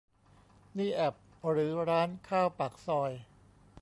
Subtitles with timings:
[0.77, 1.15] นี่แอป
[1.51, 3.11] หรือร้านข้าวปากซอย